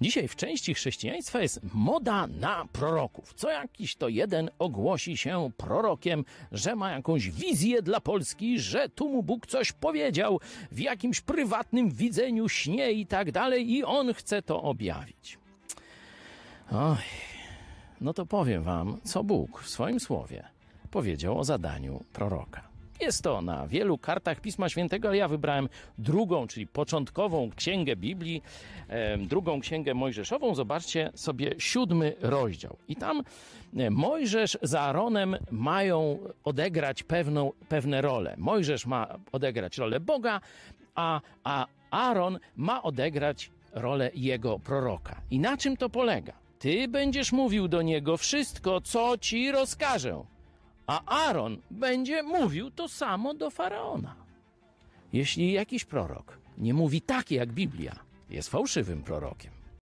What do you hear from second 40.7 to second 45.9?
a, a Aaron ma odegrać rolę jego proroka. I na czym to